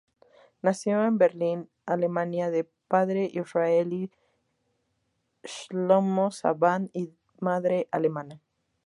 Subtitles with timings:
[0.63, 4.09] Nació en Berlín, Alemania de padre israelí,
[5.43, 8.41] Shlomo Saban, y de madre alemana.